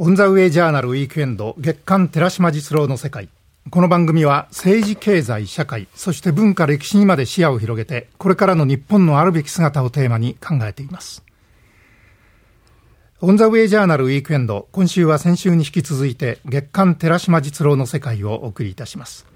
[0.00, 3.28] オンザウェイジャーナルウィークエンド月刊寺島実郎の世界。
[3.68, 11.24] この番組は政治、経済、社会、そして文化、歴史にまで視野を広げて、これからの日本のあるべき姿をテーマに考えています。
[13.20, 19.26] オンザウェイジャーナルウィークエンド、今週は先週に引き続いて月刊寺島実郎の世界をお送りいたします。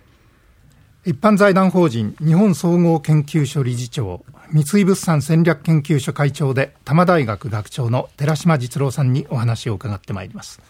[1.04, 10.61] 一般財団法人日本総合研究所理事長、三井物産戦略研究所会長で多摩大学学長の寺島実郎さんにお話を伺ってまいります。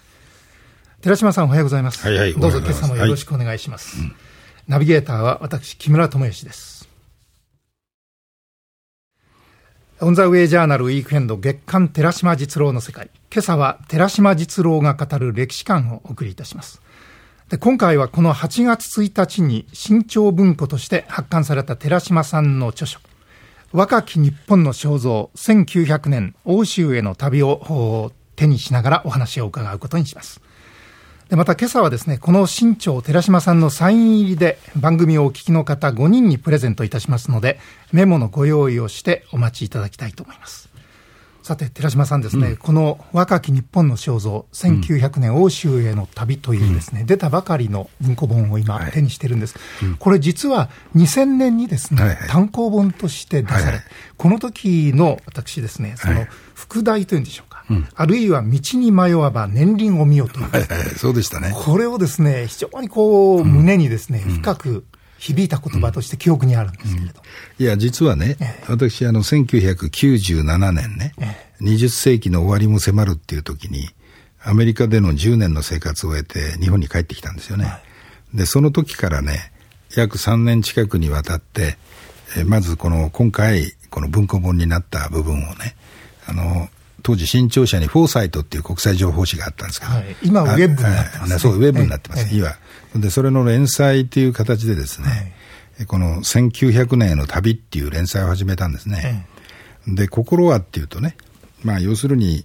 [1.01, 2.07] 寺島さんおはようございます。
[2.07, 3.97] はいはい、どうぞ今朝もよろしくお願いします。
[3.97, 4.17] はいうん、
[4.69, 6.89] ナビゲーターは私、木村智義です。
[10.01, 13.11] オンザウェイジャーナルウィークエンド月刊寺島実郎の世界。
[13.33, 16.81] 今朝は寺島実郎が語る歴史観をお送りいたします。
[17.49, 23.01] で今回はこの8月1日に新潮文庫として発刊された寺島さんの著書、
[23.73, 30.41] 若き日本の肖像1900年欧州への旅を手にしながらお話を伺うことにします。
[31.31, 37.59] でまた今朝はですね、この新潮寺島さんのサイン入りで番組をお聞きの方5人にプレゼントいたしますので、
[37.93, 40.72] メモのご用意をしてお待ちいただきたいと思います。
[41.43, 49.59] さて、寺島さんですね、うん、この若き日本の肖像、1900年欧州への旅というですね、うん、出たばかりの文庫本を今、手にしてるんです。
[49.59, 53.83] はい、これ実は2000年にですね、はいはい、単行本として出され、はいはい、
[54.17, 61.53] この時の私ですね、その副題というんでしょうか、はい、あるいは道に迷わば年輪を見ようという、はいはい、そうでしたね。
[61.55, 64.85] これをですね、非常にこう、胸にですね、深く
[65.23, 67.23] 響いた言葉として記憶にあるんですけれど。
[67.61, 73.89] いや、実はね、ええ、私、あの、1997年ね、ええ、20世紀の終わりも迫るっていう時に、
[74.43, 77.67] アメリカでの10年の生活を終えて日本に帰ってきたんですよね。
[77.67, 77.81] は
[78.35, 79.53] い、で、その時からね、
[79.95, 81.79] 約3年近くにわたって、
[82.37, 85.77] えまずこの今回、この文庫本になった部分をね、
[86.27, 86.69] あの、
[87.05, 92.49] 当時新潮社にフォーサイトっていう国際情報誌があったんですけど、はい、今ウェブになってます、ね、そう、ウェブになってます、ええ、今。
[92.95, 95.35] で、それの連載という形でですね、
[95.79, 99.27] はい、この1900年への旅っていう連載を始めたんですね。
[99.89, 101.17] え、で、心はっていうとね、
[101.63, 102.45] まあ要するに、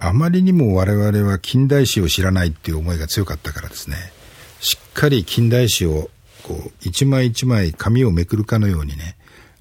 [0.00, 3.96] あまりにも我々は近代史を知らないっていう思いが強かったからですね、
[4.60, 6.08] しっかり近代史を
[6.44, 9.16] こう一枚一枚紙をめくるかのようにね、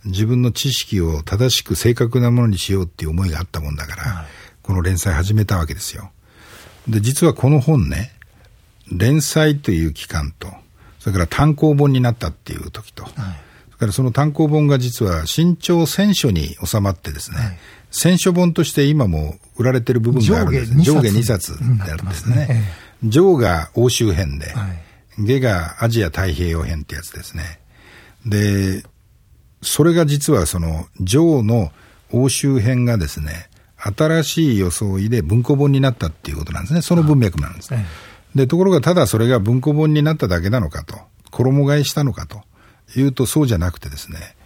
[0.05, 4.25] 自分の知識を正しく正確なものにしようっていう思いがあったもんだから、はい、
[4.61, 6.11] この連載始めたわけですよ。
[6.87, 8.13] で、実はこの本ね、
[8.91, 10.47] 連載という期間と、
[10.99, 17.57] それから単行本になったっていう時と、はい、それからその単行本が実は新潮選書に収まってですね、はい、
[17.91, 20.81] 選書本として今も売られてる部分があるんです。
[20.81, 22.35] 上下2冊であるんですね。
[22.35, 22.63] ね
[23.03, 24.81] 上が欧州編で、はい、
[25.17, 27.59] 下がアジア太平洋編ってやつですね。
[28.25, 28.83] で、
[29.61, 31.71] それが実はその、上の
[32.11, 36.81] 欧州編がですね、新しい装いで文庫本になったっていうことなんですね。
[36.81, 37.73] その文脈なんです。
[38.37, 40.97] で、ところがただそれが文庫本になっただけなのかと、
[41.31, 42.41] 衣替えしたのかと
[42.95, 44.37] いうとそうじゃなくてですね、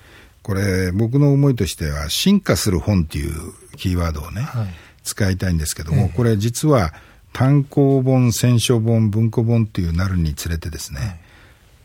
[0.42, 3.36] これ僕の思いとしては進化する本っていう
[3.78, 4.68] キーワードをね、はい、
[5.04, 6.94] 使いたいんですけども、これ実は
[7.34, 11.20] 単行本、選書本、文庫本っていうなるにつれてですね、はい、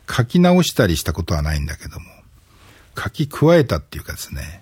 [0.09, 2.05] 書き直したりしたことはないんだけども、
[2.97, 4.61] 書き加えたっていうかですね、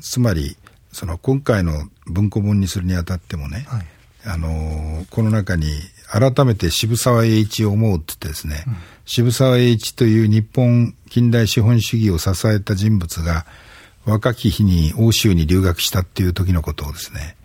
[0.00, 0.56] つまり、
[0.92, 3.86] その今回の文庫本にするにあたってもね、はい、
[4.26, 5.70] あのこの中に
[6.10, 13.46] 改めて渋沢栄一を思うって言ってですね、うん、渋沢栄一という日本近代資本主義を支えた人物が
[14.04, 17.36] 若き日に欧州に留学したっていう時のことをですね、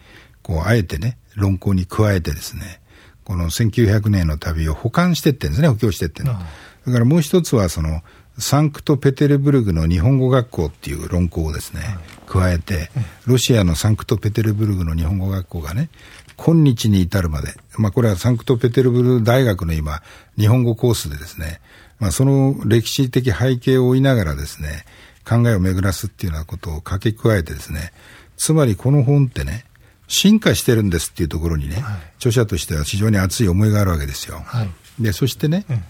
[0.41, 2.81] こうあえてね、論考に加えてですね、
[3.23, 6.25] この1900年の旅を保管してってんですね、補強してってん。
[6.25, 6.39] だか
[6.85, 8.01] らもう一つはその
[8.37, 11.81] サンクトペテルブルグの日本語学校っていう論考をですね、
[12.27, 12.89] 加えて、
[13.25, 15.89] ロシアのサンクトペテルブルグの日本語学校がね、
[16.35, 20.01] 今日に至るまで、まあこれはサンクトペテルブルグ大学の今、
[20.37, 21.61] 日本語コースでですね、
[21.99, 24.85] まあその歴史的背景を追いながらですね、
[25.27, 27.93] 考えを巡らすっていうようなことを掛け加えてですね、
[28.35, 29.63] つまりこの本ってね、
[30.07, 34.43] 進化してるんですっていうところにね、はい、著者としては非常に熱い思いがあるわけですよ。
[34.45, 35.83] はい、で、そしてね、うん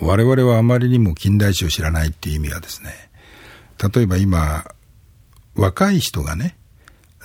[0.00, 2.90] 我々はあまりにも近代史を知らないっていう意味はですね、
[3.94, 4.64] 例えば今、
[5.54, 6.56] 若い人がね、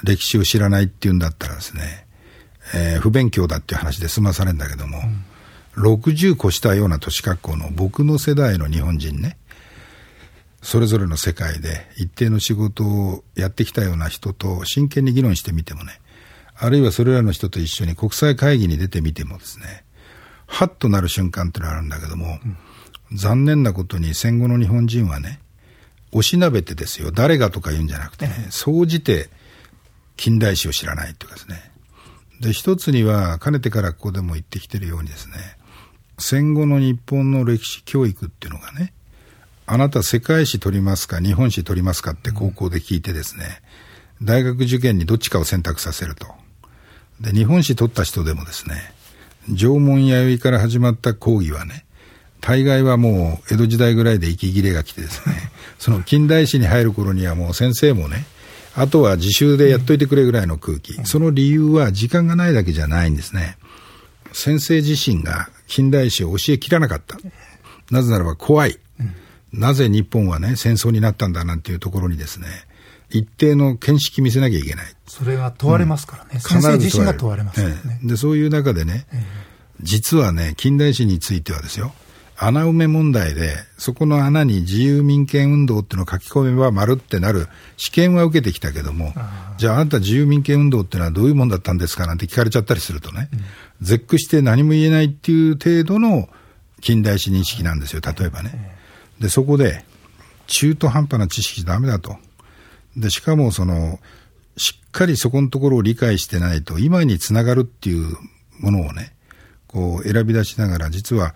[0.04, 2.06] 歴史を知らないっていうんだったらですね、
[2.74, 5.00] えー、不勉強だっていう話で済まされるんだけども、
[5.77, 9.38] うん、60越したような年格好の僕の世代の日本人ね、
[10.62, 16.01] それぞれの世界で一定の仕事をやってきたような人と真剣に議論してみてもね、
[16.57, 19.86] あるいはそれらの人と一緒に国際会議に出てみてもですね、
[20.47, 22.57] はっとなる瞬間ってのがあるんだけども、うん
[23.13, 25.39] 残念なことに戦後の日本人はね、
[26.12, 29.30] おしなべてですよ、誰がとか言うんじゃなくてね、総じて
[30.18, 31.71] 近代史を知らないっていうかですね。
[32.42, 35.36] で、一つには、かねてからここでも言ってきてるようにですね、
[36.19, 38.94] 戦後の日本の歴史教育っていうのがね、
[39.68, 43.62] あなた世界史取りますか、日本史取りますかって高校で聞いてですね、
[44.21, 46.27] 大学受験にどっちかを選択させると。
[47.19, 48.94] で、日本史取った人でもですね、
[49.50, 51.86] 縄文弥生から始まった講義はね、
[52.42, 58.25] 大概はもう江戸時代ぐらいで息切れが来てですね、 その近代史に入る頃にはもう先生もね、
[58.75, 60.94] あとは自習でやっといてくれぐらいの空気。
[61.06, 63.57] その理由は時間がないだけじゃないんですね。
[64.33, 67.18] 先生自身が近代史を教えきらなかった。
[67.89, 68.77] なぜならば怖い。
[69.53, 72.48] なぜ日本はね、戦争になったんだなんていうところにですね、
[73.09, 74.85] 一定の見識見せなきゃいけない。
[75.07, 76.31] それは問われますからね。
[76.33, 79.21] うん、先生自身が問われますからね、で、そういう中でね、えー、
[79.81, 81.93] 実はね、近代史についてはですよ、
[82.37, 87.47] 穴埋め問題で、そこの穴に自由民権運動っていうのを書き込めば丸ってなる。
[87.77, 89.13] 試験は受けてきたけども、
[89.57, 93.39] じゃああなた自由民権運動っていうのはどういうもんだったんですかなんて聞かれちゃったりするとね、うん、
[93.81, 96.27] 絶句して何も言えないっていう程度の
[96.81, 98.75] 近代史認識なんですよ、例えばね。
[99.19, 99.85] で、そこで、
[100.47, 102.17] 中途半端な知識じゃダメだと。
[102.97, 104.00] で、しかもその、
[104.57, 108.15] しっかりそこのところを理解してないと、今につながるっていう
[108.59, 109.13] ものをね、
[109.68, 111.36] こう選び出しながら、実は、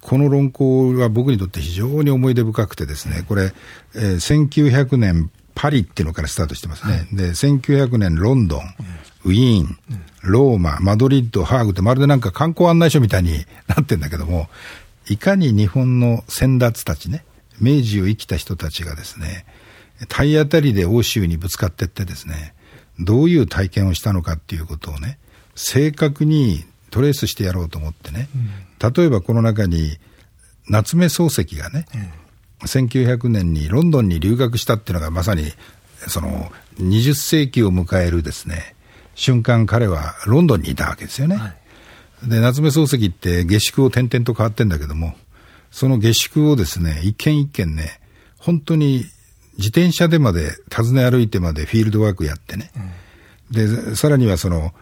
[0.00, 3.52] この論考は僕にとって非常に思い出深くてですね、これ、
[3.94, 7.08] えー、1900年パリっていうのからスタートしてますね。
[7.12, 8.60] で、1900年ロンドン、
[9.24, 9.78] ウィーン、
[10.22, 14.48] ローマ、マドリッド、ハーグってまるでなんか観光案内所みたいに なってんだけども、
[15.08, 17.24] いかに日本の先達たちね、
[17.60, 19.46] 明治を生きた人たちがですね、
[20.08, 22.54] 体当たりで欧州にぶつかっていってですね、
[22.98, 25.18] どういう体験をしたのかっていうことをね、
[25.54, 29.98] 正確にトレースしてやろうと思ってね、うん、例えばこの中に
[30.68, 35.52] 夏目漱石がね、うん、1900年にロンドンに留学したっていうのがまさに
[36.08, 38.76] その20世紀を迎えるですね、
[39.14, 41.36] 瞬間彼はロンドンにいたわけですよね。
[41.36, 41.54] は
[42.26, 45.16] い、で、夏目漱石って下宿を転々と変わってんだけども、
[45.70, 48.00] その下宿をですね、一軒一軒ね、
[48.38, 49.06] 本当に
[49.58, 54.72] 自転車でまで訪ね歩いてまでフィールドワークやってね、うん、で、さらにはその、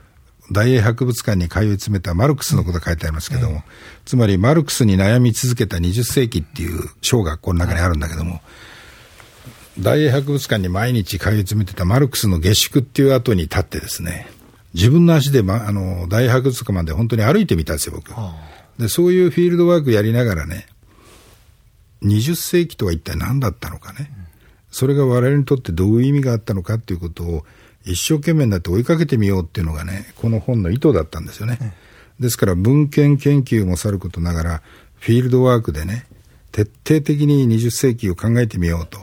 [0.52, 3.62] 大英博物館に通い詰めたマルクスのことが書いてありますけども、うん、
[4.04, 8.40] つまりマルクスに悩み続けた20世紀っていう章がこの中にあるんだけども、
[9.78, 14.28] 大英博物館に毎日通い詰めてたマルクスの下宿っていう後に立ってですね、
[14.74, 18.12] 自分の足で、ま、あの大英博物館まで本当に歩いてみたんですよ、僕。
[18.78, 20.66] でそういうフィールドワークやりながらね、
[22.02, 24.10] 20世紀とは一体何だったのかね、
[24.74, 27.44] それが我々にとってどういう意味があったのかっていうことを
[27.84, 31.76] 一生懸命になって追いかけてみようっていうのがね、この本の意図だったんですよね。
[32.18, 34.62] ですから文献研究もさることながら、
[34.98, 36.06] フィールドワークでね、
[36.50, 38.98] 徹底的に20世紀を考えてみようと。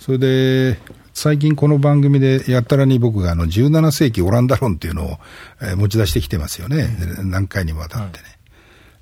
[0.00, 0.80] それで、
[1.14, 5.18] 最近この番組でやったらに僕があの17世紀オランダ論っていうのを、
[5.62, 6.88] え持ち出してきてますよね。
[7.22, 8.24] 何回にもわたってね。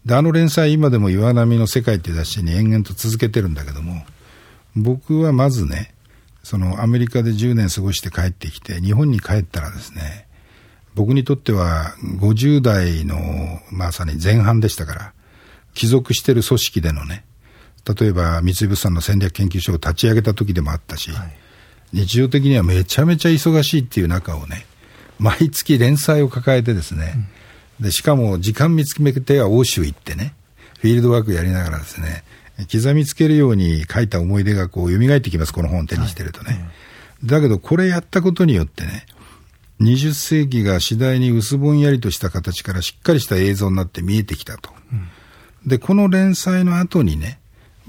[0.04, 4.04] で、あの連載今でも岩波の世界っていう雑誌に延々と続けてるんだけども、
[4.76, 5.94] 僕はまずね、
[6.42, 10.26] そのアメリカで10年過ごして帰ってきて、日本に帰ったらですね、
[10.94, 13.16] 僕にとっては50代の
[13.70, 15.12] まさに前半でしたから、
[15.74, 17.24] 帰属してる組織でのね、
[17.98, 21.36] 例えば三井物産の戦略研究所を立ち上げた時でもあったし、はい、
[21.92, 24.66] 日常的にはめちゃめちゃ忙しいっていう中をね、
[25.18, 27.14] 毎月連載を抱えてですね、
[27.80, 30.34] うん、でしかも時間見つめては欧州行ってね、
[30.80, 32.24] フィールドワークやりながらですね、
[32.70, 36.52] 刻みつけるように書いた思い出がこう蘇ってきます、この本を手にしてるとね。
[36.52, 36.70] はい
[37.24, 39.06] だけど、これやったことによってね、
[39.80, 44.70] 20世紀が次第に薄ぼんやりとした形からしっかりした映像になって見えてきたと。
[44.92, 45.08] うん、
[45.66, 47.38] で、この連載の後にね、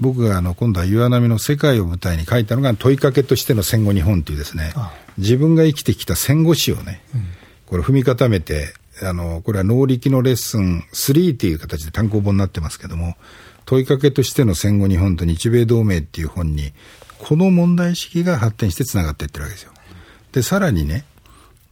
[0.00, 4.72] 僕があの今度は岩波の世界を舞台に書いたのが問いかけとしての戦後日本というですね、
[5.16, 7.26] 自分が生きてきた戦後史をね、うん、
[7.66, 13.16] これ踏み固めて、あの、これは能力のレッスン3という形で単行本になってますけども、
[13.64, 16.72] 問いかけとしての戦後日本と日米同盟っていう本に、
[17.18, 19.72] この問題意識が発展してつながっていってるわけですよ。
[20.32, 21.04] で、さらにね、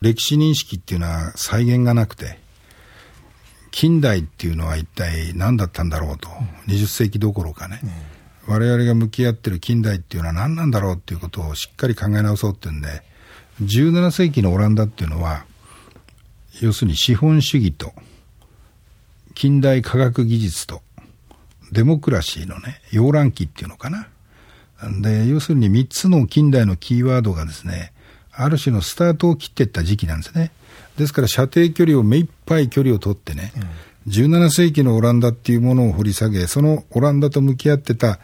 [0.01, 2.39] 歴史認識っていうのは再現がなくて、
[3.71, 6.29] 近代っていうのは一体何だったんだろうと、
[6.69, 7.81] 20世紀どころかね、
[8.47, 13.03] 我々が向き合ってる近代っていうのは何なんだろうっていうことをしっかり考え直そうっていうんで、
[13.63, 15.45] 17世紀のオランダっていうのは、
[16.61, 17.93] 要するに資本主義と、
[19.35, 20.83] 近代科学技術と、
[21.73, 24.09] デモクラシーのね、洋乱期っていうのかな。
[25.01, 27.93] で、要するに3つの近代のキーワードがですね、
[28.33, 30.51] ある種のスタートを切っていった時期なんですね。
[30.97, 33.53] ですから射程距離を目いっぱい距離を取ってね、
[34.07, 38.19] うん、17世紀のオランダっていうものを掘り下げ、そのオランダと向き合ってた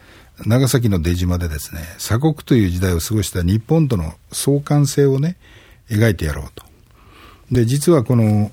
[0.45, 5.37] 長崎の出島でですね、鎖国という時代を過ごした日本との相関性をね、
[5.89, 6.66] 描いてやろうと。
[7.51, 8.51] で、実はこの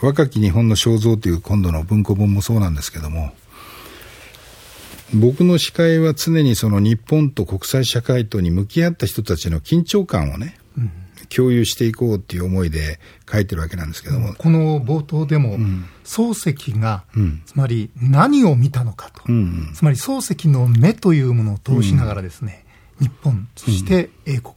[0.00, 3.32] 若き日本の肖像という今度の文庫本もそうなんですけども、
[5.14, 10.90] 僕の司会は常にその日本と国際社会とに向き合った人たちの緊張感をね、うん、
[11.34, 14.34] 共有していこうっていう思いで書いてるわけなんですけども。
[14.34, 19.38] この冒頭でも、うん、漱石が、うん、つまり何を見たのかと、うんう
[19.70, 22.64] ん、つまり漱石の目というものを通しながらですね、
[23.00, 24.54] 日本、そして英国、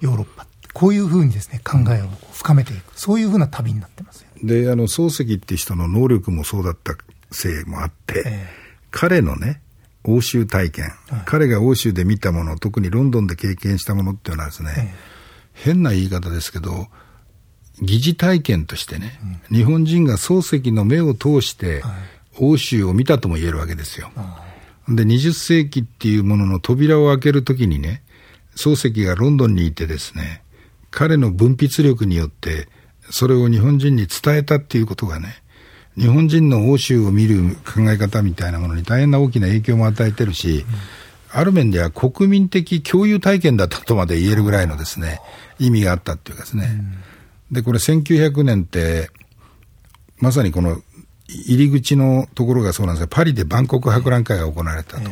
[0.00, 4.28] ヨーロッパ、こういうふうにですね、考えを深めていく、そういうふうな旅になってますよ。
[4.42, 6.96] で、あの、漱石って人の能力もそうだった
[7.30, 8.60] せいもあって、えー
[8.90, 9.60] 彼のね、
[10.04, 14.94] 欧州体験、はい、彼が欧州で見たもの、特にロンドンで経験したものっていうのはですね、
[15.52, 16.88] 変な言い方ですけど、
[17.80, 19.18] 疑似体験としてね、
[19.50, 21.82] うん、日本人が漱石の目を通して、
[22.38, 24.10] 欧州を見たとも言えるわけですよ。
[24.88, 28.02] で、20世紀っていうものの扉を開けるときにね、
[28.56, 30.42] 漱石がロンドンにいてですね、
[30.90, 32.68] 彼の分泌力によって、
[33.10, 35.42] それを日本人に伝えたっていうことがね、
[35.96, 40.64] 日本人の欧州を見る考え方みたいなものに大変な大きな影響も与えてるし、
[41.32, 45.20] うん、ある面では国民的共有体験だったとまで言えるぐらいのですね、
[45.58, 46.68] 意味があったっていうかですね。
[47.50, 49.10] うん、で、これ1900年って、
[50.18, 50.80] まさにこの
[51.28, 55.10] 入り口のところがそうなんですが、パリで万国博覧会が行われたと。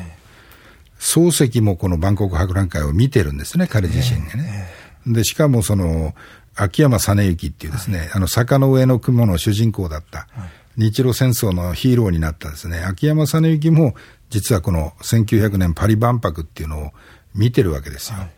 [0.98, 4.77] 漱石もこの万国博覧会を見てるんですね、彼自身がね。
[5.08, 6.14] で、しかもその、
[6.54, 10.46] 秋山実之っていうですね、はい、あの坂の上の雲の主人公だった、は
[10.76, 10.82] い。
[10.88, 13.94] 日露戦争のヒーローになったですね、秋山実之も、
[14.30, 16.90] 実はこの1900年パリ万博っていうのを
[17.34, 18.18] 見てるわけですよ。
[18.18, 18.28] は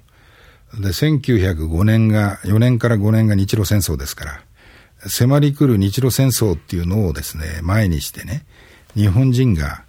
[0.79, 4.41] い、で、1905年が、4年から5年が日露戦争ですから、
[5.07, 8.45] 迫り来る日露戦争っていうのをですね、前にしてね、
[8.95, 9.83] 日本人が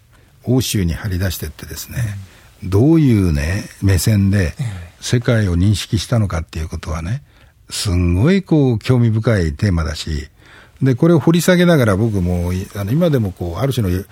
[0.44, 2.06] 欧州に張り出してってですね、うん、
[2.64, 4.54] どういうね、目線で
[5.00, 7.24] 世界を認識したのかっていうことはね、
[7.70, 10.30] すんごいこう興味深いテーマだし、
[10.82, 14.04] で、これを掘り下げながら僕も、あの今でもこう、ある種の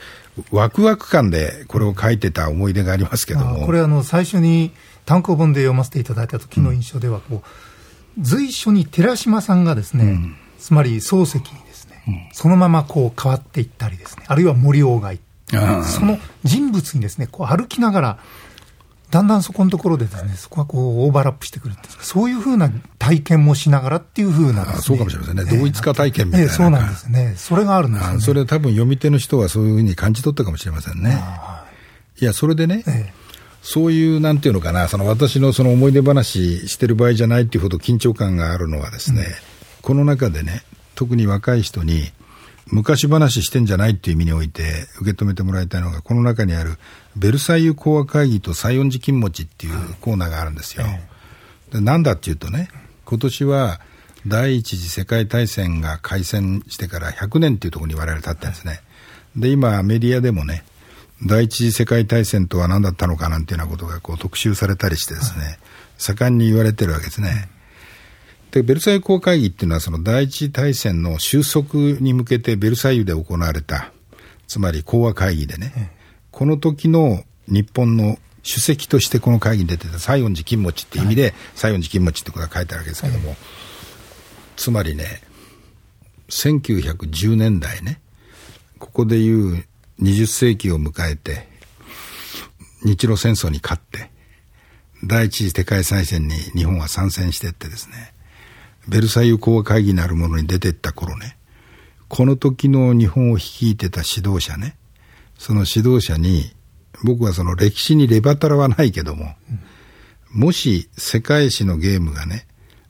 [0.51, 3.65] ワクワク感でこれを書いてた思い出がありますけども。
[3.65, 4.71] これあの、最初に
[5.05, 18.19] 単行本で読ませていただいた時の印象では、こう、随所に寺島さんがですね、うん、つまり漱石にですね、うん、そのままこう変わっていったりですね、あるいは森鴎外、その人物にですね、こう歩きながら、
[19.11, 25.45] だんだんそこのところでですね、そこはこうオーバーラップしてくるんですそういうふうな体験もしながらっていうふうな、ね、そうかもしれませんね。
[25.45, 26.47] 同一化体験みたいな。
[26.47, 27.33] えー、そうなんですね。
[27.35, 28.19] それがあるんですね。
[28.19, 31.23] それ多分読み手の人はそういうふうに感じ取ったかもしれませんね。
[32.21, 33.05] いや、それでね、えー、
[33.63, 39.27] そういう、なんていうのかな、その私のその思い出話してる場合じゃないっていうほど緊張感があるのはですね、うん、
[39.81, 40.61] この中でね、
[40.93, 42.11] 特に若い人に、
[42.71, 46.77] 昔話してんじゃないっていう意味において受け止めてもらいたいのが、この中にある
[47.15, 50.85] ベルサイユ講和会議と西園寺金持ちっていうコーナーがあるんですよ。
[51.71, 52.69] でなんだっていうとね、
[53.05, 53.81] 今年は
[54.27, 58.81] 第一次世界大戦が開戦してから100年っていうところに我々立ってるんですね。
[59.35, 60.63] で、今メディアでもね、
[61.25, 65.59] 第一次世界大戦とは何だったのかなんていうようなことがこう特集されたりしてですね、
[65.97, 67.49] 盛んに言われてるわけですね。
[68.51, 73.91] で、ベルサイユ公会議っていうのはその第一次大戦の収束に向けてベルサイユで行われた、
[74.47, 75.91] つまり講和会議でね、
[76.31, 83.35] この時の日本の主席としてこの会議に出てた西園寺金持ちって意味で、西園寺金持ちってことが書いてあるわけですけども、
[84.55, 85.21] つまりね、
[86.29, 87.99] 1910年代ね、
[88.79, 89.65] ここでいう
[90.01, 91.47] 20世紀を迎えて、
[92.83, 94.09] 日露戦争に勝って、
[95.03, 98.13] 第一次世界大戦に日本は参戦してってですね、
[98.87, 101.37] ベルサイユ講和会議なるものに出てった頃ね、
[102.07, 104.75] この時の日本を率いてた指導者ね、
[105.37, 106.53] その指導者に、
[107.03, 109.35] 僕はその歴史にレバタラはないけども、
[110.31, 112.47] もし世界史のゲームがね、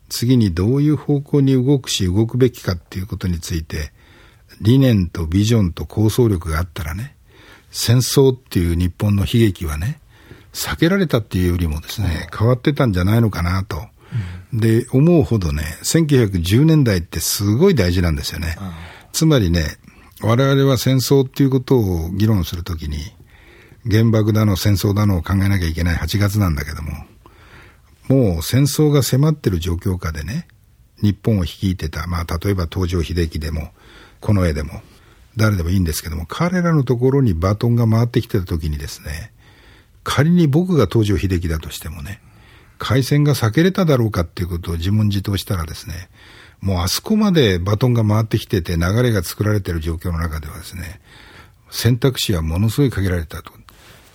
[0.10, 3.92] 次にどういう方向に動くし動くべきかっていうことについて、
[4.62, 7.16] 理念とビジョンと構想力があったらね、
[7.72, 10.00] 戦争っていう日本の悲劇はね、
[10.54, 13.88] 避けられたっていうよりもですね、変わってたんじゃないのかなと。
[14.54, 18.58] で、思うほどね、1910年代ってすごい大事なんですよね。
[19.12, 19.78] つまりね、
[20.22, 22.98] 我々は戦争っていうことを議論するときに、
[23.90, 26.92] 原爆だの戦争だのを考えなきゃいけない8月なんだけども、
[28.10, 30.48] もう戦争が迫ってる状況下でね、
[31.02, 33.72] 日本を率いてた、まあ例えば東条英機でも、
[34.20, 34.82] この絵でも、
[35.38, 39.32] 誰でもいいんですけども、彼らのところにバトンが回ってきてた時にですね、
[40.04, 42.20] 仮に僕が東条英機だとしてもね、
[42.80, 46.10] 回線が避けれただろうかっていうことを自問自答したらですね、
[46.62, 51.02] もうあそこまでバトンが回ってきてて流れが作られている状況の中ではですね、
[51.70, 53.52] 選択肢はものすごい限られたと。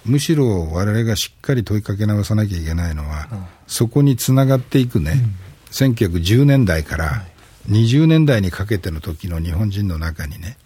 [0.04, 5.34] むしろ我々がしっかり問いかけ直さなきゃいけないのは、うん、そこにつながっていくね、うん、
[5.70, 7.24] 1910年代から
[7.70, 10.58] 20年代にかけての時の日本人の中にね、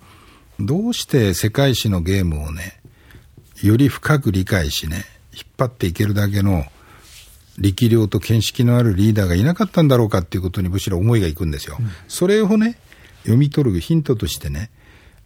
[0.58, 2.80] どうして世界史のゲームをね、
[3.62, 6.64] より深く理解しね、引っ張っていけるだけの
[7.58, 11.76] 力量と見識のあるリーダーがいなかったんだろうかっていうことにむしろ思いがいくんですよ。
[11.78, 12.78] うん、それをね、
[13.22, 14.70] 読み取るヒントとしてね、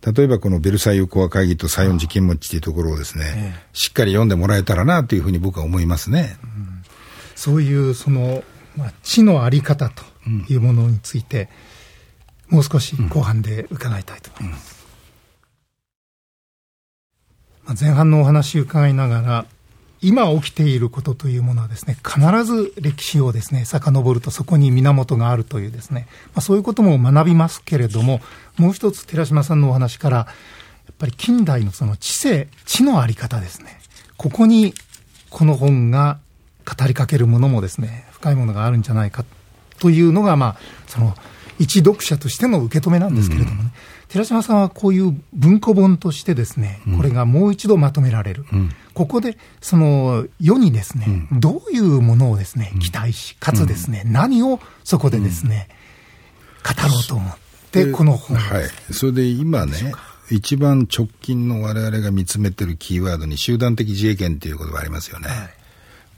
[0.05, 6.37] 例えばこのベルサイユ講和会議と西園寺金持ちっていうところをですね、しっかり読んでもらえたらなというふうに僕は思いますね。
[6.43, 6.83] うん、
[7.37, 8.43] そういうその、
[8.77, 10.03] まあ、知のあり方と
[10.49, 11.49] いうものについて、
[12.49, 14.83] もう少し後半で伺いたいと思います。
[17.65, 19.47] まあ、前半のお話伺いながら、
[20.03, 28.21] 今起きていることというものはですね、必ず歴史をですね、遡るとそこに源があるというですね、まあ、そういうことも学びますけれども、
[28.59, 30.27] もう一つ寺島さんのお話から、や
[30.93, 33.79] っぱり近代のその知性、知のあり方ですね、
[34.17, 34.75] ここに
[35.31, 36.19] この本が
[36.65, 39.25] 語りかけるものもですね、深いものがあるんじゃないか
[39.79, 40.57] というのが、まあ、
[40.89, 41.15] その、
[41.59, 43.73] 一読者としての受け止めなんですけれどもね、うん。
[44.09, 48.45] 寺島さんはこういう文庫本としてですね、これがもう一度まとめられる。
[48.53, 55.69] うん、ここで、その世にですね、うん、どういうものをですね、期待し、かつですね、何をそこでですね、
[56.63, 57.37] 語ろうと思っ
[57.71, 58.37] て、この本。
[58.37, 58.65] はい。
[58.93, 59.93] それで今ね、
[60.31, 65.29] 一番直近の我々が見つめてるキーワードに集団的自衛権っていうことがありますよね。
[65.29, 65.35] は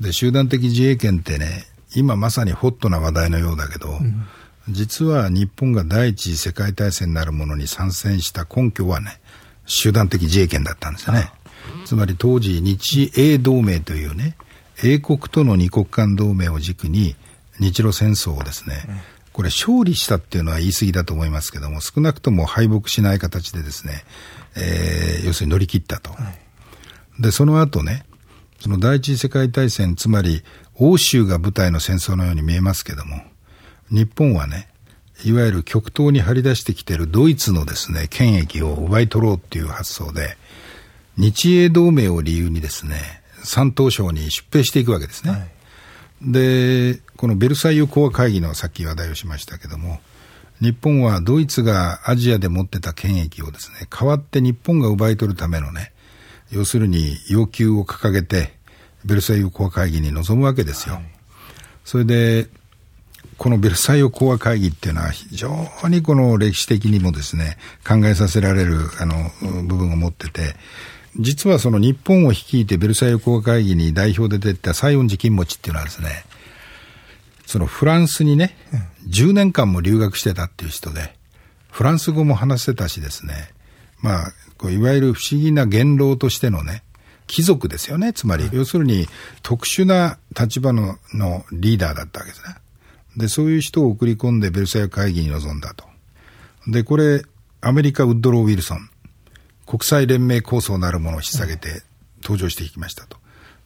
[0.00, 4.26] い、で、集団的自衛権ってね、今まさにホットな話題のようだけど、うん。
[4.68, 9.20] 実は日本が第一次世界大戦なるものに参戦した根拠はね、
[9.66, 11.30] 集団的自衛権だったんですよね。
[11.85, 14.37] つまり当時日英同盟というね、
[14.83, 17.16] 英国との二国間同盟を軸に
[17.61, 18.76] 日露戦争をですね、
[19.33, 24.04] これ勝利したっていうのは言い過ぎだと思いますけども、少なくとも敗北しない形でですね、
[24.56, 26.14] えー、要するに乗り切ったと。
[27.18, 28.04] で、その後ね、
[28.61, 30.42] その第一次世界大戦、つまり
[30.76, 33.23] 欧州が舞台の戦争のように見えますけども、
[33.90, 34.68] 日本はね、
[35.25, 40.37] いわゆる極東に張り出してきているドイツのですね、権益を奪い取ろうっていう発想で、
[41.16, 42.96] 日英同盟を理由にですね、
[43.44, 45.31] 山東省に出兵していくわけですね。
[45.31, 45.48] はい、
[46.22, 50.00] で、このベルサイユ講和会議のさっき話題をしましたけども、
[50.61, 55.92] 日本はドイツがアジアで持ってた権益をですね、代わって日本が奪い取るためのね、
[56.50, 58.55] 要するに要求を掲げて、
[59.05, 60.96] ベルサイユ講和会議に臨むわけですよ。
[60.96, 61.05] はい、
[61.85, 62.48] それで、
[63.37, 69.31] このベルサイユ講和会議っていうのは非常にこの歴史的にもですね、考えさせられるあの
[69.64, 70.55] 部分を持ってて、
[71.16, 76.24] 実はその日本を率いてベルサイユ講和会議に代表で出た西園寺金持ちっていうのはですね、
[77.46, 78.57] そのフランスにね、
[79.09, 81.14] 10年間も留学してたっていう人で、
[81.70, 83.35] フランス語も話せたしですね、
[84.00, 86.83] まあ、こういわゆる不思議な元老としてのね、
[87.27, 88.12] 貴族ですよね。
[88.12, 89.07] つまり、要するに
[89.42, 92.57] 特殊な立場ののリーダーだったわけですね。
[93.16, 95.85] で、そういう人を送り込んでベルサイユ会議に臨んだと。
[96.66, 97.22] で、これ、
[97.61, 98.90] アメリカ・ウッドロー・ウィルソン、
[99.66, 101.83] 国際連盟構想なるものを引っ提げて
[102.22, 103.16] 登場していきましたと。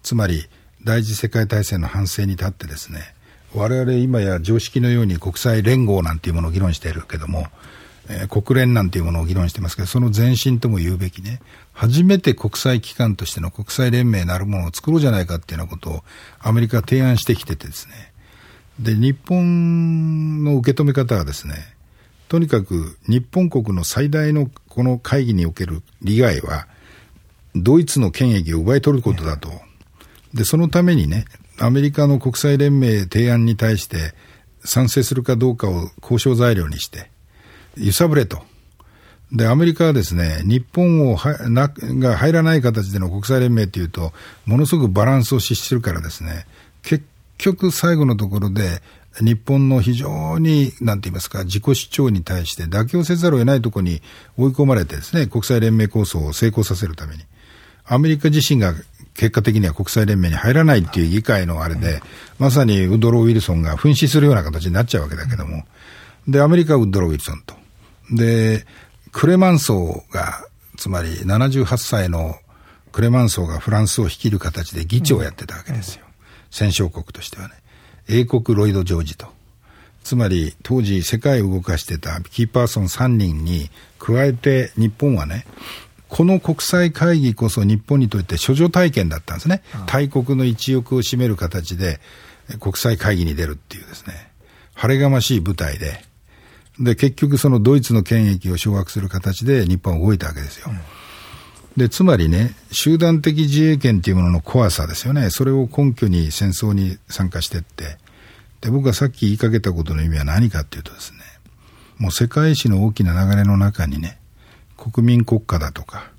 [0.03, 0.49] つまり、
[0.85, 3.15] 第一次世界大戦の反省に立ってですね、
[3.55, 7.47] 我々今や常識のように国際連合なんていうものを議論しているけども、
[8.09, 11.41] えー、国連なんていうものを議論してますけど、その前身とも言うべきね、
[11.73, 16.05] 初めて国際機関としての国際連盟なるものを作ろうじゃないかっていうようなことを
[16.41, 18.13] アメリカは提案してきててですね、
[18.79, 21.55] で、日本の受け止め方はですね、
[22.29, 26.67] とにかく日本国の最大のこの会議における利害は、
[27.55, 29.51] ドイツの権益を奪い取ることだと。
[30.35, 31.25] で、そのためにね、
[31.59, 34.15] アメリカの国際連盟提案に対して
[34.65, 37.11] 賛成するかどうかを交渉材料にして、
[37.77, 38.43] 揺さぶれと。
[39.33, 44.13] で、アメリカはですね、日本をはなが入らない形での国際連盟っていうと、
[44.47, 46.47] ものすごくバランスを失してるからですね、
[46.83, 47.05] 結
[47.39, 48.83] 局最後のところで、
[49.21, 54.03] 日本の非常に、なんて言いますか、自己主張に対して妥協せざるを得ないところに
[54.37, 57.25] 追い込まれてですね、国際連盟構想を成功させるために。
[57.87, 58.75] アメリカ自身が
[59.15, 62.03] 結果的には国際連盟に入らないっていう議会のあれで、
[62.39, 65.65] まさにウッドロー・ウィルソンが噴死するような形になっちゃうわけだけども、
[66.29, 67.55] で、アメリカはウッドロー・ウィルソンと。
[68.11, 68.67] で、
[69.11, 70.45] クレマンソーが、
[70.77, 72.37] つまり78歳の
[72.93, 76.05] クレマンソーがフランスを率いる形で議長をやってたわけですよ。
[76.51, 77.55] 戦勝国としてはね、
[78.09, 79.27] 英国ロイド・ジョージと、
[80.03, 85.47] つまり当時世界を動かしてたキーパーソン3人に加えて日本はね、
[86.09, 89.63] この国際会議こそ日本にとって処女体験だったんですね。
[89.87, 92.01] 大国の一翼を占める形で
[92.61, 94.31] 国際会議に出るっていうですね、
[94.75, 96.03] 晴れがましい舞台で、
[96.81, 100.69] で、結局そのドイツの権益を掌握する形で日本は動いたわけですよ。
[100.71, 100.98] うん
[101.77, 105.31] で、つまりね、集団的自衛権というものの怖さですよね。
[105.31, 107.99] それを根拠に戦争に参加していって、
[108.61, 111.19] で、僕がさっき言いかけたことの意味は何かっていうとですね、
[111.99, 114.19] もう世界史の大きな流れの中にね、
[114.77, 116.11] 国民国家だとか、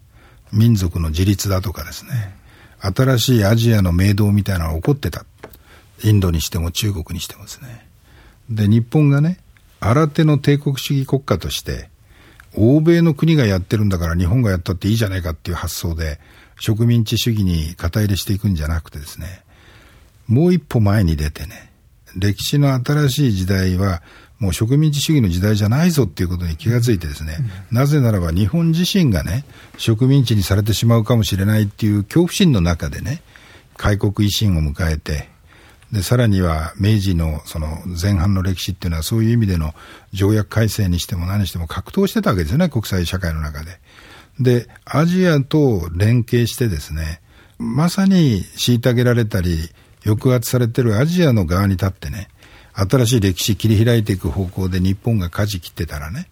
[0.52, 2.36] 民族の自立だとかですね、
[2.80, 5.26] 新しいアジアの明動みたいなのが起こってた。
[6.04, 7.86] インドにしても中国にしてもですね。
[8.50, 9.40] で、日本がね、
[9.82, 11.90] 新手の帝国主義国家として、
[12.60, 16.20] 欧米の国がやってるんだから日本がやったっていいじゃないかっていう発想で、
[16.60, 19.44] 植民地主義に肩入れしていくんじゃなくてですね、
[20.28, 21.72] もう一歩前に出てね、
[22.16, 24.02] 歴史の新しい時代は、
[24.40, 27.38] もう植民地主義の時代じゃないぞっていうことに気がついてですね、
[27.72, 29.46] うん、なぜならば日本自身がね、
[29.78, 33.22] 植民地にされてしまうかもしれないっていう恐怖心の中でね、
[33.78, 35.30] 開国維新を迎えて、
[35.92, 39.74] で、さらには明治のその前半の歴史っていうのはそういう意味での
[40.14, 43.80] 条約改正にしても何しても格闘してたわけですよね、国際社会の中で。
[44.40, 47.22] で、アジアと連携してですね、
[47.58, 49.70] まさに虐げられたり、
[50.06, 52.30] 抑圧されてるアジアの側に立ってね、
[52.74, 56.30] 新しい歴史切り開いていく方向で日本が舵切ってたらね、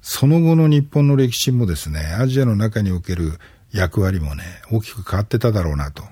[0.00, 3.38] その後の日本の歴史もですね、アジアの中における
[3.72, 6.04] 役割もね、大きく変わってただろうなと。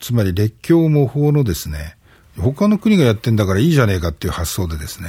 [0.00, 1.96] つまり列強模倣のですね、
[2.40, 5.08] 他の国がやってんだからいいじゃねえかっていう発想でですね、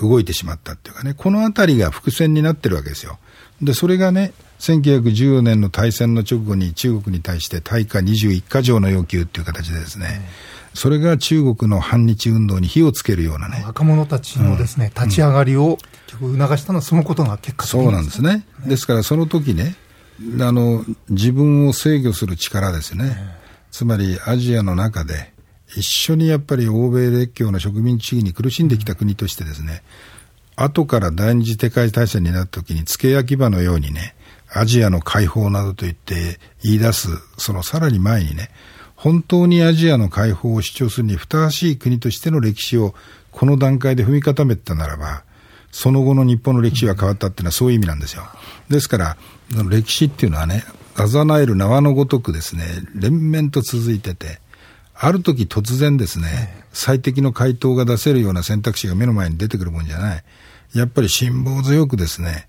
[0.00, 3.18] 動いてしまったっていうかね、このあたりが伏線になってるわけですよ。
[3.62, 10.22] で、それがね、1914年の大戦の直後に中国に対して対価21か条の要求っていう形でですね、
[10.74, 13.62] それが中国の反日運動に火をつけるようなね。
[13.66, 18.46] 若者たちのですね、うん、立ち上がりを促したのはそのことが結果そうなんですね。
[18.66, 19.76] ですからその時ね、
[20.40, 23.16] あの、自分を制御する力ですね。
[23.70, 25.32] つまりアジアの中で、
[25.76, 29.82] 一緒にやっぱり欧米列強の植民地主義に苦しんできた国としてですね、
[30.56, 34.14] 後から第二次世界大戦になった時に付け焼き場のようにね、
[34.52, 38.50] アジアの解放などと言って言い出す、そのさらに前にね、
[38.96, 42.94] 本当にアジアの解放を主張するにふさわしい国としての歴史を
[43.30, 45.22] この段階で踏み固めたならば、
[45.70, 48.24] その後の日本の歴史が変わったっていうのはそういう意味なんですよ。
[48.68, 49.16] ですから、
[49.68, 50.64] 歴史っていうのはね、
[50.96, 54.40] あざなえる縄のごとくですね、連綿と続いてて、
[55.02, 60.24] ある時突然ですね、最適の回答が出せるような選択肢が目の前に出てくるもんじゃない。
[60.74, 62.48] やっぱり辛抱強くですね、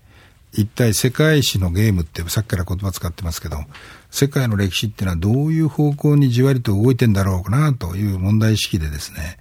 [0.52, 3.56] 一体世界史のゲームってさっきから言葉使ってますけど、
[4.10, 9.38] 世界の歴史っていうのはどういう方向にじわりと動いてんだろうかなという問題意識でですね、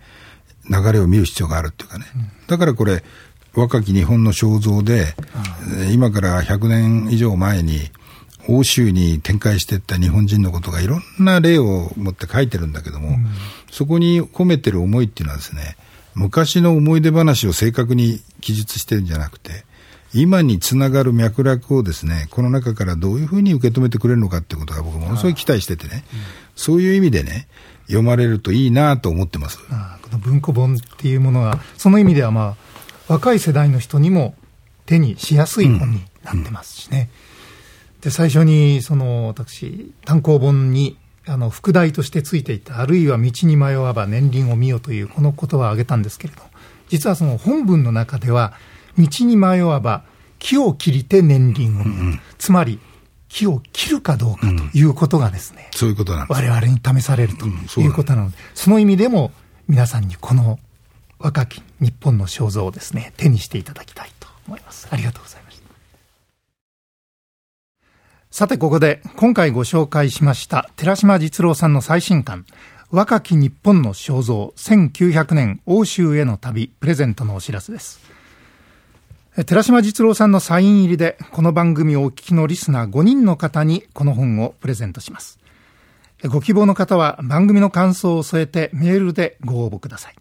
[0.69, 2.05] 流れを見る必要があるっていうかね。
[2.47, 3.03] だからこれ、
[3.53, 5.15] 若き日本の肖像で、
[5.91, 7.91] 今から100年以上前に、
[8.47, 13.27] 欧州に展開していった日本人のことがいろんな例を持って書いてるんだけども、うん、
[13.71, 15.77] そこに込めてる思いっていうのはですね、
[16.15, 19.63] 昔の思い出話を正確に記述してるんじゃなくて、
[20.13, 26.19] 今につながる脈絡をですね、この中からどういうふうに受け止めてくれるのかってことが僕ものすごい期待しててね、うん、
[26.55, 27.47] そういう意味でね、
[27.85, 29.57] 読まれるといいなと思ってます。
[29.59, 29.63] こ
[30.11, 32.57] の文庫本っていうものが、その意味ではま
[33.07, 34.35] あ、若い世代の人にも
[34.85, 37.09] 手にしやすい本になってますしね。
[37.25, 37.30] うん
[38.01, 46.41] で、最初に、その、私、単行本に、あの、副題としてついていた、あるいは道に迷わば年輪を見よという、この言葉を挙げたんですけれど、
[46.89, 48.53] 実はその本文の中では、
[48.97, 50.03] 道に迷わば、
[50.39, 52.79] 木を切りて年輪を見よ、うん、つまり、
[53.29, 57.45] 木を切るかどうかということがですね、うん、そういうことなんです我々に試されると
[57.79, 59.31] いうことなので、その意味でも、
[59.67, 60.59] 皆さんにこの
[61.19, 64.87] 若き日本の肖像をですね、手にしていただきたいと思います。
[64.89, 65.50] ありがとうございます。
[68.31, 72.45] さてここで今回ご紹介しました寺島実郎さんの最新刊
[72.89, 77.99] 若き日本の肖像1900年欧州への旅プレゼントのお知らせです。
[79.45, 85.37] 寺島実郎さんのサイン入りでこの番組をお聞きのリスナー5人の方にこの本をプレゼントします。
[86.23, 90.15] ご希望の方は番組の感想を添えてメールでご応募ください。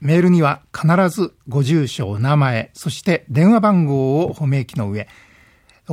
[0.00, 5.08] メールには必ずご住所、お名前、そして電話番号を褒め記の上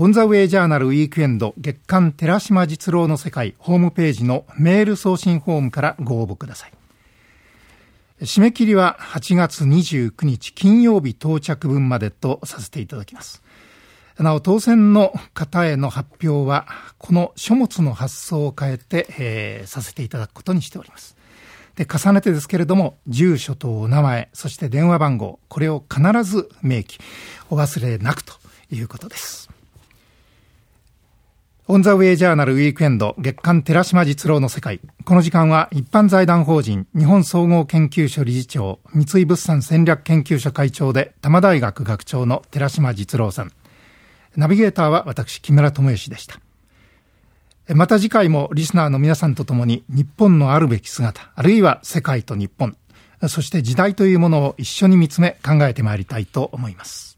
[0.01, 6.73] オンザウェイジャーナルウィークエンド月刊寺島実郎の世界ホームページのメール送信フォームからご応募ください。
[8.21, 13.43] 締め切りは8月29日金曜日到着分までとさせていただきます。
[14.17, 16.65] なお、当選の方への発表は、
[16.97, 21.17] この書物の発送を変えて、えー、させていただくことにしております。
[21.75, 26.99] で、重ねてですけれども、住所とお名前、そして電話番号、これを必ず明記、
[27.49, 28.33] お忘れなくと
[28.71, 29.48] いうことです。
[31.71, 34.79] オンザウェイジャーナルウィークエンド月刊寺島実郎の世界。
[35.05, 43.51] この時間は一般財団法人日本総合研究所理事長、三井物産戦略研究所会長で多摩大学学長の寺島実郎さん。
[44.35, 46.39] ナビゲーターは私木村智義でした。
[47.75, 52.75] また次回もリスナーの皆さんと共に日本のあるべき姿、あるいは世界と日本、
[53.27, 57.08] そして時代というものを一緒に見つめ考えてまいりたいと思います。